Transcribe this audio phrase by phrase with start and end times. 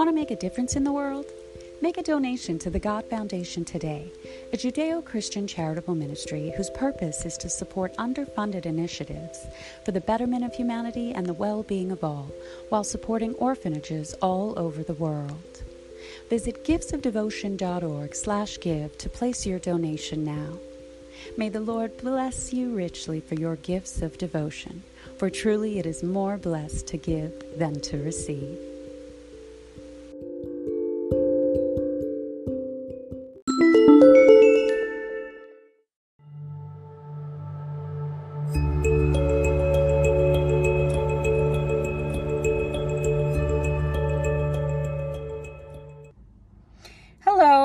[0.00, 1.26] Want to make a difference in the world?
[1.82, 4.10] Make a donation to the God Foundation today,
[4.50, 9.46] a Judeo Christian charitable ministry whose purpose is to support underfunded initiatives
[9.84, 12.32] for the betterment of humanity and the well being of all,
[12.70, 15.62] while supporting orphanages all over the world.
[16.30, 20.54] Visit giftsofdevotion.org slash give to place your donation now.
[21.36, 24.82] May the Lord bless you richly for your gifts of devotion,
[25.18, 28.79] for truly it is more blessed to give than to receive.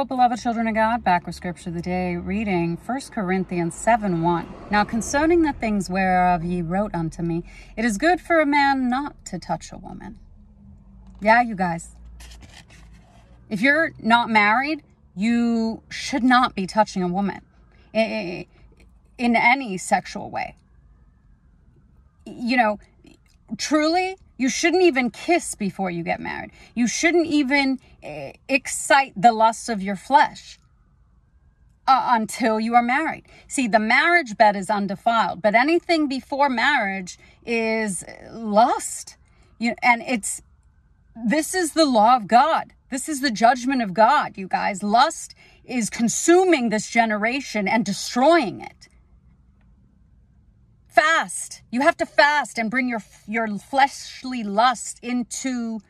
[0.03, 4.53] Beloved children of God, back with scripture of the day, reading 1 Corinthians 7 1.
[4.69, 7.43] Now, concerning the things whereof ye wrote unto me,
[7.77, 10.19] it is good for a man not to touch a woman.
[11.21, 11.95] Yeah, you guys.
[13.49, 14.83] If you're not married,
[15.15, 17.41] you should not be touching a woman
[17.93, 18.45] in
[19.17, 20.55] any sexual way.
[22.25, 22.79] You know,
[23.57, 26.51] truly, you shouldn't even kiss before you get married.
[26.73, 30.59] You shouldn't even uh, excite the lusts of your flesh
[31.87, 33.25] uh, until you are married.
[33.47, 39.17] See, the marriage bed is undefiled, but anything before marriage is lust.
[39.59, 40.41] You and it's
[41.15, 42.73] this is the law of God.
[42.91, 44.83] This is the judgment of God, you guys.
[44.83, 48.89] Lust is consuming this generation and destroying it
[50.95, 51.61] fast.
[51.71, 55.81] You have to fast and bring your your fleshly lust into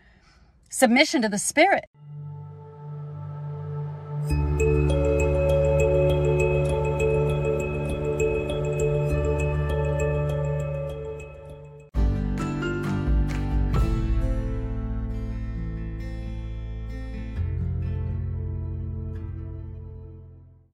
[0.70, 1.86] submission to the spirit